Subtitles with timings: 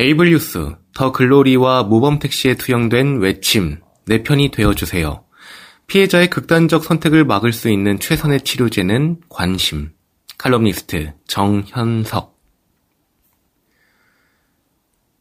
[0.00, 5.24] 에이블뉴스, 더 글로리와 모범택시에 투영된 외침, 내 편이 되어주세요.
[5.88, 9.90] 피해자의 극단적 선택을 막을 수 있는 최선의 치료제는 관심.
[10.38, 12.34] 칼럼니스트 정현석.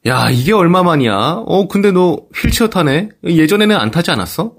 [0.06, 1.44] 야, 이게 얼마만이야?
[1.46, 3.10] 어, 근데 너 휠체어 타네?
[3.26, 4.54] 예전에는 안 타지 않았어?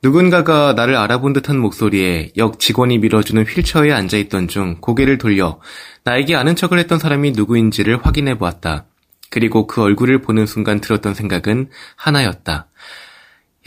[0.00, 5.58] 누군가가 나를 알아본 듯한 목소리에 역 직원이 밀어주는 휠체어에 앉아있던 중 고개를 돌려
[6.04, 8.87] 나에게 아는 척을 했던 사람이 누구인지를 확인해 보았다.
[9.30, 12.68] 그리고 그 얼굴을 보는 순간 들었던 생각은 하나였다.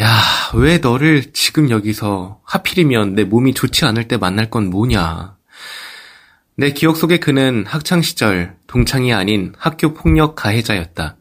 [0.02, 0.08] 야,
[0.56, 5.36] 왜 너를 지금 여기서 하필이면 내 몸이 좋지 않을 때 만날 건 뭐냐.
[6.56, 11.18] 내 기억 속에 그는 학창시절 동창이 아닌 학교 폭력 가해자였다.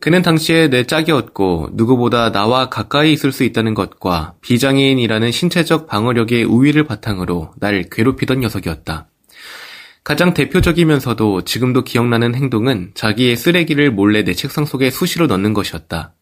[0.00, 6.84] 그는 당시에 내 짝이었고 누구보다 나와 가까이 있을 수 있다는 것과 비장애인이라는 신체적 방어력의 우위를
[6.84, 9.08] 바탕으로 날 괴롭히던 녀석이었다.
[10.02, 16.14] 가장 대표적이면서도 지금도 기억나는 행동은 자기의 쓰레기를 몰래 내 책상 속에 수시로 넣는 것이었다.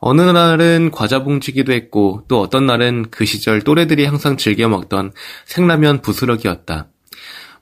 [0.00, 5.12] 어느 날은 과자 봉지기도 했고 또 어떤 날은 그 시절 또래들이 항상 즐겨 먹던
[5.46, 6.88] 생라면 부스러기였다.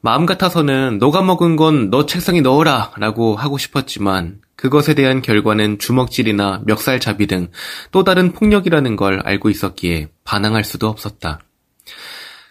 [0.02, 6.62] 마음 같아서는 너가 먹은 건 너 책상에 넣어라 라고 하고 싶었지만 그것에 대한 결과는 주먹질이나
[6.64, 7.50] 멱살잡이 등
[7.90, 11.40] 또 다른 폭력이라는 걸 알고 있었기에 반항할 수도 없었다.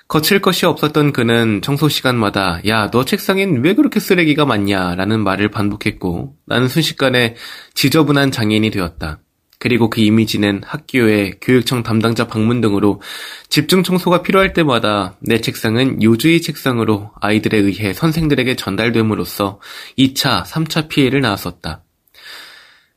[0.10, 4.96] 거칠 것이 없었던 그는 청소 시간마다 야, 너 책상엔 왜 그렇게 쓰레기가 많냐?
[4.96, 7.36] 라는 말을 반복했고 나는 순식간에
[7.76, 9.20] 지저분한 장애인이 되었다.
[9.60, 13.02] 그리고 그 이미지는 학교에 교육청 담당자 방문 등으로
[13.50, 19.60] 집중 청소가 필요할 때마다 내 책상은 요주의 책상으로 아이들에 의해 선생들에게 전달됨으로써
[19.96, 21.84] 2차, 3차 피해를 낳았었다.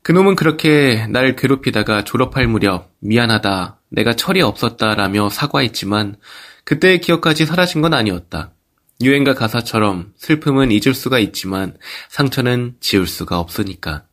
[0.01, 6.15] 그놈은 그렇게 날 괴롭히다가 졸업할 무렵 미안하다, 내가 철이 없었다라며 사과했지만
[6.65, 8.53] 그때의 기억까지 사라진 건 아니었다.
[9.01, 11.75] 유행가 가사처럼 슬픔은 잊을 수가 있지만
[12.09, 14.05] 상처는 지울 수가 없으니까.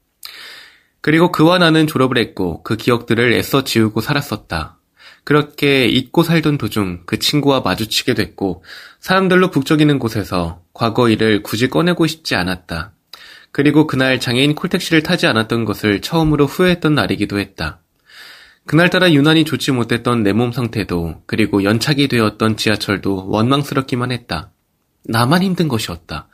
[1.00, 4.78] 그리고 그와 나는 졸업을 했고 그 기억들을 애써 지우고 살았었다.
[5.24, 8.64] 그렇게 잊고 살던 도중 그 친구와 마주치게 됐고
[9.00, 12.92] 사람들로 북적이는 곳에서 과거 일을 굳이 꺼내고 싶지 않았다.
[13.52, 17.79] 그리고 그날 장애인 콜택시를 타지 않았던 것을 처음으로 후회했던 날이기도 했다.
[18.66, 24.52] 그날따라 유난히 좋지 못했던 내 몸 상태도 그리고 연착이 되었던 지하철도 원망스럽기만 했다.
[25.04, 26.28] 나만 힘든 것이었다.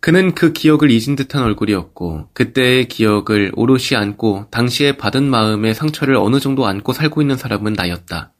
[0.00, 6.38] 그는 그 기억을 잊은 듯한 얼굴이었고 그때의 기억을 오롯이 안고 당시에 받은 마음의 상처를 어느
[6.38, 8.32] 정도 안고 살고 있는 사람은 나였다.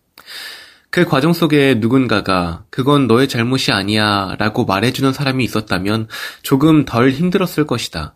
[0.90, 6.08] 그 과정 속에 누군가가 그건 너의 잘못이 아니야 라고 말해주는 사람이 있었다면
[6.42, 8.14] 조금 덜 힘들었을 것이다.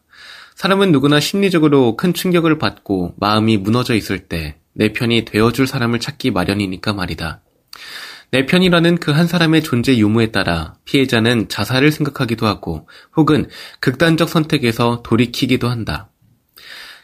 [0.55, 6.31] 사람은 누구나 심리적으로 큰 충격을 받고 마음이 무너져 있을 때 내 편이 되어줄 사람을 찾기
[6.31, 7.43] 마련이니까 말이다.
[8.31, 13.49] 내 편이라는 그 한 사람의 존재 유무에 따라 피해자는 자살을 생각하기도 하고 혹은
[13.81, 16.09] 극단적 선택에서 돌이키기도 한다.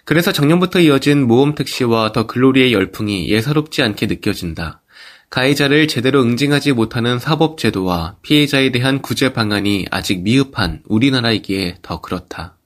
[0.06, 4.81] 그래서 작년부터 이어진 모험 택시와 더 글로리의 열풍이 예사롭지 않게 느껴진다.
[5.29, 12.56] 가해자를 제대로 응징하지 못하는 사법 제도와 피해자에 대한 구제 방안이 아직 미흡한 우리나라이기에 더 그렇다.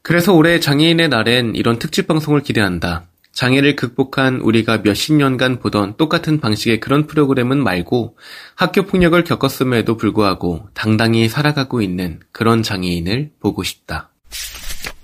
[0.00, 3.11] 그래서 올해 장애인의 날엔 이런 특집 방송을 기대한다.
[3.32, 8.16] 장애를 극복한 우리가 몇십 년간 보던 똑같은 방식의 그런 프로그램은 말고
[8.54, 14.10] 학교 폭력을 겪었음에도 불구하고 당당히 살아가고 있는 그런 장애인을 보고 싶다.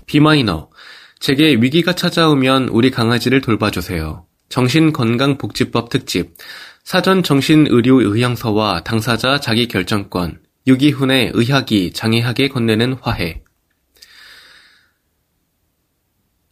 [0.05, 0.69] 비마이너,
[1.19, 4.25] 제게 위기가 찾아오면 우리 강아지를 돌봐주세요.
[4.49, 6.35] 정신건강복지법 특집,
[6.83, 13.43] 사전 정신의료 의향서와 당사자 자기결정권, 유기훈의 의학이 장애학에 건네는 화해,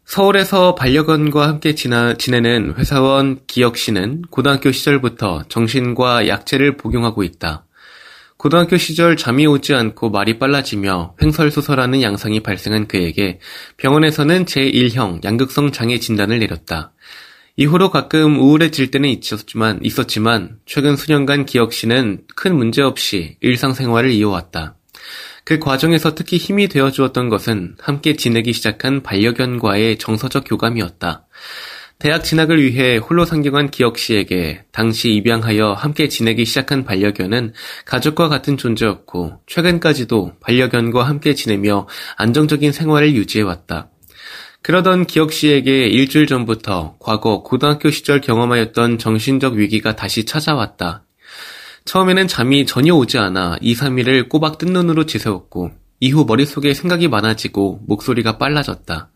[0.08, 7.66] 서울에서 반려견과 함께 지나, 지내는 회사원 기혁 씨는 고등학교 시절부터 정신과 약제를 복용하고 있다.
[8.38, 13.42] 고등학교 시절 잠이 오지 않고 말이 빨라지며 횡설수설하는 양상이 발생한 그에게
[13.76, 16.94] 병원에서는 제1형 양극성 장애 진단을 내렸다.
[17.58, 24.78] 이후로 가끔 우울해질 때는 있었지만, 있었지만 최근 수년간 기혁 씨는 큰 문제 없이 일상생활을 이어왔다.
[25.48, 31.26] 그 과정에서 특히 힘이 되어 주었던 것은 함께 지내기 시작한 반려견과의 정서적 교감이었다.
[32.00, 37.54] 대학 진학을 위해 홀로 상경한 기혁 씨에게 당시 입양하여 함께 지내기 시작한 반려견은
[37.86, 43.90] 가족과 같은 존재였고 최근까지도 반려견과 함께 지내며 안정적인 생활을 유지해왔다.
[44.64, 51.07] 그러던 기혁 씨에게 일주일 전부터 과거 고등학교 시절 경험하였던 정신적 위기가 다시 찾아왔다.
[51.88, 57.80] 처음에는 잠이 전혀 오지 않아 2, 3일을 꼬박 뜬 눈으로 지새웠고 이후 머릿속에 생각이 많아지고
[57.88, 59.10] 목소리가 빨라졌다.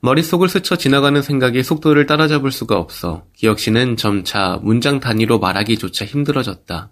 [0.00, 6.90] 머릿속을 스쳐 지나가는 생각의 속도를 따라잡을 수가 없어 기혁 씨는 점차 문장 단위로 말하기조차 힘들어졌다.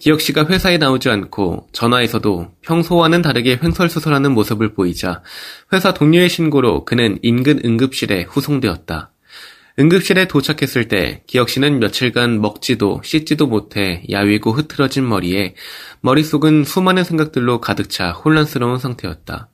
[0.00, 5.22] 기혁 씨가 회사에 나오지 않고 전화에서도 평소와는 다르게 횡설수설하는 모습을 보이자
[5.72, 9.12] 회사 동료의 신고로 그는 인근 응급실에 후송되었다.
[9.78, 15.54] 응급실에 도착했을 때 기혁 씨는 며칠간 먹지도 씻지도 못해 야위고 흐트러진 머리에
[16.00, 19.50] 머릿속은 수많은 생각들로 가득 차 혼란스러운 상태였다.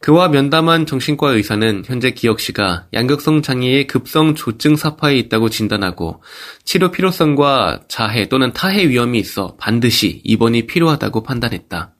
[0.00, 6.22] 그와 면담한 정신과 의사는 현재 기혁 씨가 양극성 장애의 급성 조증 사파에 있다고 진단하고
[6.64, 11.94] 치료 필요성과 자해 또는 타해 위험이 있어 반드시 입원이 필요하다고 판단했다.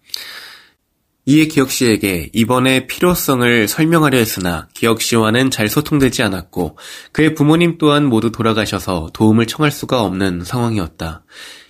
[1.29, 6.79] 이에 기혁 씨에게 입원의 필요성을 설명하려 했으나 기혁 씨와는 잘 소통되지 않았고
[7.11, 11.25] 그의 부모님 또한 모두 돌아가셔서 도움을 청할 수가 없는 상황이었다.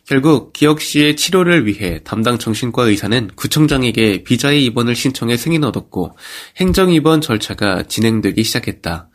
[0.04, 6.16] 결국 기혁 씨의 치료를 위해 담당 정신과 의사는 구청장에게 비자의 입원을 신청해 승인 얻었고
[6.58, 9.08] 행정 입원 절차가 진행되기 시작했다.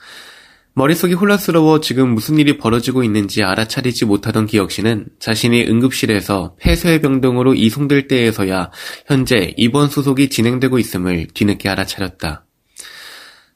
[0.74, 7.56] 머릿속이 혼란스러워 지금 무슨 일이 벌어지고 있는지 알아차리지 못하던 기혁 씨는 자신이 응급실에서 폐쇄 병동으로
[7.56, 8.72] 이송될 때에서야
[9.06, 12.46] 현재 입원 수속이 진행되고 있음을 뒤늦게 알아차렸다.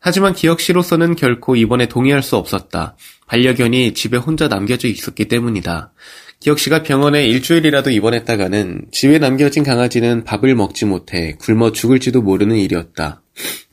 [0.02, 2.98] 하지만 기혁 씨로서는 결코 입원에 동의할 수 없었다.
[3.28, 5.94] 반려견이 집에 혼자 남겨져 있었기 때문이다.
[6.42, 13.22] 기혁 씨가 병원에 일주일이라도 입원했다가는 집에 남겨진 강아지는 밥을 먹지 못해 굶어 죽을지도 모르는 일이었다.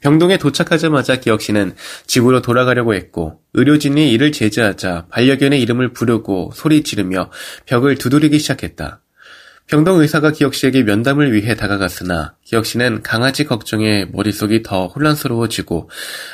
[0.01, 1.75] 병동에 도착하자마자 기혁 씨는
[2.07, 7.31] 집으로 돌아가려고 했고 의료진이 이를 제지하자 반려견의 이름을 부르고 소리 지르며
[7.67, 9.01] 벽을 두드리기 시작했다.
[9.69, 15.89] 병동 의사가 기혁 씨에게 면담을 위해 다가갔으나 기혁 씨는 강아지 걱정에 머릿속이 더 혼란스러워지고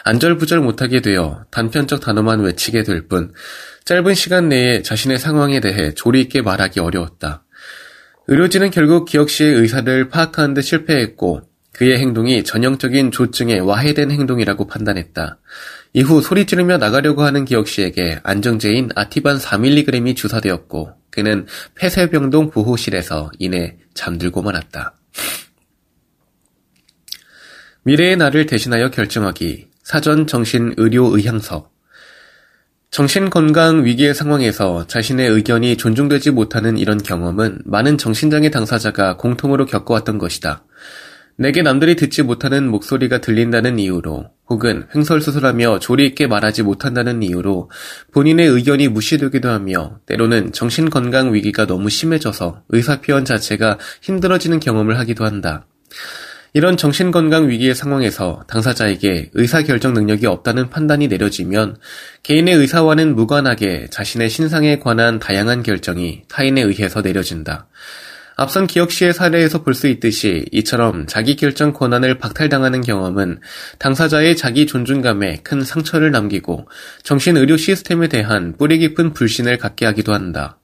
[0.04, 3.32] 안절부절 못하게 되어 단편적 단어만 외치게 될 뿐
[3.84, 7.44] 짧은 시간 내에 자신의 상황에 대해 조리 있게 말하기 어려웠다.
[8.26, 11.42] 의료진은 결국 기혁 씨의 의사를 파악하는 데 실패했고
[11.78, 15.38] 그의 행동이 전형적인 조증에 와해된 행동이라고 판단했다.
[15.92, 21.46] 이후 소리 지르며 나가려고 하는 기혁 씨에게 안정제인 아티반 4mg이 주사되었고 그는
[21.76, 24.96] 폐쇄병동 보호실에서 이내 잠들고 말았다.
[27.84, 31.70] 미래의 나를 대신하여 결정하기 사전 정신 의료 의향서
[32.90, 40.64] 정신건강 위기의 상황에서 자신의 의견이 존중되지 못하는 이런 경험은 많은 정신장애 당사자가 공통으로 겪어왔던 것이다.
[41.40, 47.70] 내게 남들이 듣지 못하는 목소리가 들린다는 이유로 혹은 횡설수설하며 조리 있게 말하지 못한다는 이유로
[48.12, 55.64] 본인의 의견이 무시되기도 하며 때로는 정신건강 위기가 너무 심해져서 의사표현 자체가 힘들어지는 경험을 하기도 한다.
[56.54, 61.76] 이런 정신건강 위기의 상황에서 당사자에게 의사결정 능력이 없다는 판단이 내려지면
[62.24, 67.68] 개인의 의사와는 무관하게 자신의 신상에 관한 다양한 결정이 타인에 의해서 내려진다.
[68.40, 73.40] 앞선 기혁 씨의 사례에서 볼 수 있듯이 이처럼 자기 결정 권한을 박탈당하는 경험은
[73.80, 76.68] 당사자의 자기 존중감에 큰 상처를 남기고
[77.02, 80.60] 정신의료 시스템에 대한 뿌리 깊은 불신을 갖게 하기도 한다.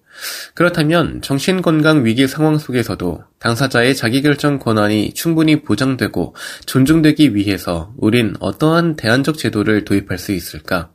[0.55, 9.37] 그렇다면 정신건강 위기 상황 속에서도 당사자의 자기결정 권한이 충분히 보장되고 존중되기 위해서 우린 어떠한 대안적
[9.37, 10.94] 제도를 도입할 수 있을까?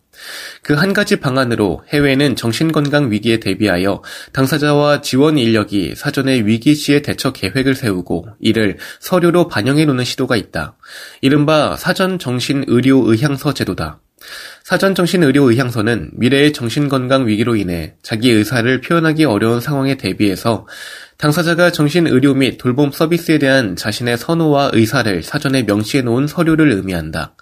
[0.64, 4.02] 그 한 가지 방안으로 해외는 정신건강 위기에 대비하여
[4.34, 10.78] 당사자와 지원 인력이 사전에 위기 시의 대처 계획을 세우고 이를 서류로 반영해 놓는 시도가 있다.
[11.22, 14.00] 이른바 사전 정신 의료 의향서 제도다.
[14.64, 20.68] 사전정신의료의향서는 미래의 정신건강 위기로 인해 자기 의사를 표현하기 어려운 상황에 대비해서
[21.18, 27.36] 당사자가 정신의료 및 돌봄 서비스에 대한 자신의 선호와 의사를 사전에 명시해 놓은 서류를 의미한다.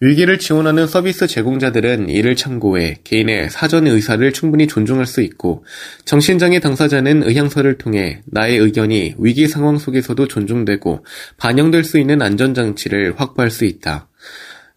[0.00, 5.64] 위기를 지원하는 서비스 제공자들은 이를 참고해 개인의 사전 의사를 충분히 존중할 수 있고
[6.04, 11.04] 정신장애 당사자는 의향서를 통해 나의 의견이 위기 상황 속에서도 존중되고
[11.36, 14.08] 반영될 수 있는 안전장치를 확보할 수 있다.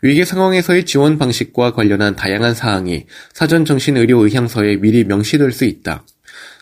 [0.01, 6.03] 위기 상황에서의 지원 방식과 관련한 다양한 사항이 사전 정신의료 의향서에 미리 명시될 수 있다.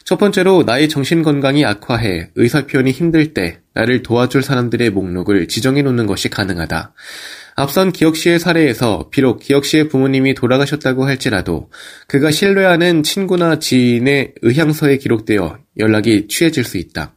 [0.04, 5.82] 첫 번째로 나의 정신 건강이 악화해 의사 표현이 힘들 때 나를 도와줄 사람들의 목록을 지정해
[5.82, 6.94] 놓는 것이 가능하다.
[7.60, 11.70] 앞선 기혁 씨의 사례에서 비록 기혁 씨의 부모님이 돌아가셨다고 할지라도
[12.08, 17.16] 그가 신뢰하는 친구나 지인의 의향서에 기록되어 연락이 취해질 수 있다.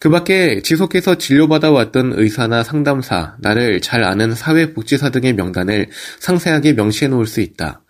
[0.00, 5.86] 그 밖에 지속해서 진료받아 왔던 의사나 상담사, 나를 잘 아는 사회복지사 등의 명단을
[6.18, 7.84] 상세하게 명시해 놓을 수 있다.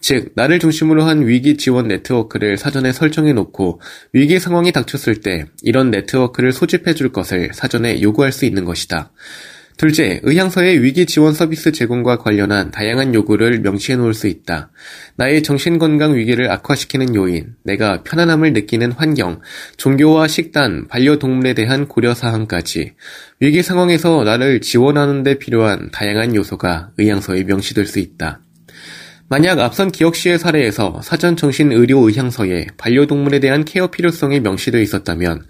[0.00, 3.80] 즉, 나를 중심으로 한 위기 지원 네트워크를 사전에 설정해 놓고
[4.12, 9.12] 위기 상황이 닥쳤을 때 이런 네트워크를 소집해 줄 것을 사전에 요구할 수 있는 것이다.
[9.76, 14.70] 둘째, 의향서의 위기 지원 서비스 제공과 관련한 다양한 요구를 명시해 놓을 수 있다.
[15.16, 19.40] 나의 정신건강 위기를 악화시키는 요인, 내가 편안함을 느끼는 환경,
[19.76, 22.94] 종교와 식단, 반려동물에 대한 고려사항까지
[23.40, 28.45] 위기 상황에서 나를 지원하는 데 필요한 다양한 요소가 의향서에 명시될 수 있다.
[29.28, 35.44] 만약 앞선 기억 씨의 사례에서 사전 정신 의료 의향서에 반려동물에 대한 케어 필요성이 명시되어 있었다면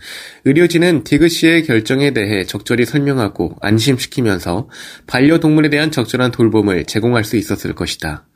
[0.47, 4.71] 의료진은 디그 씨의 결정에 대해 적절히 설명하고 안심시키면서
[5.07, 8.27] 반려동물에 대한 적절한 돌봄을 제공할 수 있었을 것이다.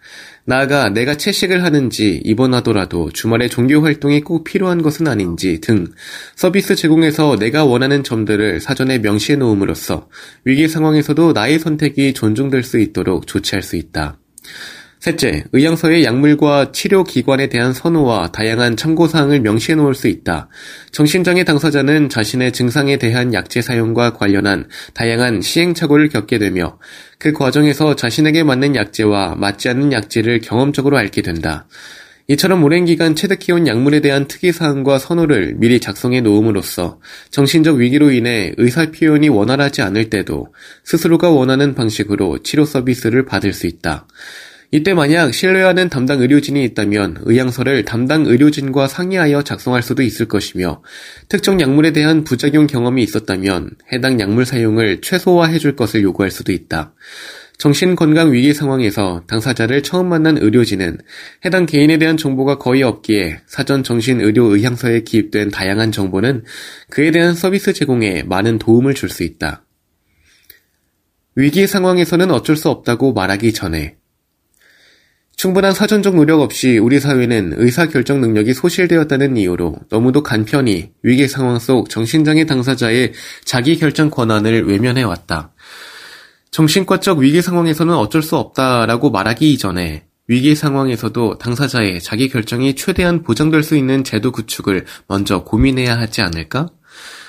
[0.45, 5.87] 나아가 내가 채식을 하는지 입원하더라도 주말에 종교 활동이 꼭 필요한 것은 아닌지 등
[6.37, 10.11] 서비스 제공에서 내가 원하는 점들을 사전에 명시해 놓음으로써
[10.45, 14.19] 위기 상황에서도 나의 선택이 존중될 수 있도록 조치할 수 있다.
[15.01, 20.51] 셋째, 의향서의 약물과 치료 기관에 대한 선호와 다양한 참고사항을 명시해 놓을 수 있다.
[20.93, 26.79] 정신장애 당사자는 자신의 증상에 대한 약제 사용과 관련한 다양한 시행착오를 겪게 되며
[27.19, 31.67] 그 과정에서 자신에게 맞는 약제와 맞지 않는 약제를 경험적으로 앓게 된다.
[32.29, 38.91] 이처럼 오랜 기간 체득해온 약물에 대한 특이사항과 선호를 미리 작성해 놓음으로써 정신적 위기로 인해 의사
[38.91, 40.49] 표현이 원활하지 않을 때도
[40.85, 44.07] 스스로가 원하는 방식으로 치료 서비스를 받을 수 있다.
[44.73, 50.83] 이때 만약 신뢰하는 담당 의료진이 있다면 의향서를 담당 의료진과 상의하여 작성할 수도 있을 것이며
[51.29, 56.95] 특정 약물에 대한 부작용 경험이 있었다면 해당 약물 사용을 최소화해 줄 것을 요구할 수도 있다.
[57.59, 60.99] 정신건강 위기 상황에서 당사자를 처음 만난 의료진은
[61.45, 66.45] 해당 개인에 대한 정보가 거의 없기에 사전 정신의료 의향서에 기입된 다양한 정보는
[66.91, 69.65] 그에 대한 서비스 제공에 많은 도움을 줄 수 있다.
[71.35, 74.00] 위기 상황에서는 어쩔 수 없다고 말하기 전에
[75.41, 81.89] 충분한 사전적 노력 없이 우리 사회는 의사결정 능력이 소실되었다는 이유로 너무도 간편히 위기 상황 속
[81.89, 83.15] 정신장애 당사자의
[83.47, 85.55] 자기 결정 권한을 외면해왔다.
[86.51, 93.63] 정신과적 위기 상황에서는 어쩔 수 없다라고 말하기 이전에 위기 상황에서도 당사자의 자기 결정이 최대한 보장될
[93.63, 96.69] 수 있는 제도 구축을 먼저 고민해야 하지 않을까?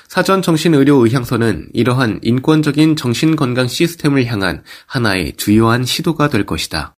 [0.10, 6.98] 사전 정신의료 의향서는 이러한 인권적인 정신건강 시스템을 향한 하나의 주요한 시도가 될 것이다.